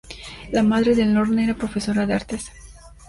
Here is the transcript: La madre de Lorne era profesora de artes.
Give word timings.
La 0.51 0.63
madre 0.63 0.95
de 0.95 1.05
Lorne 1.05 1.43
era 1.43 1.53
profesora 1.65 2.07
de 2.07 2.15
artes. 2.21 2.49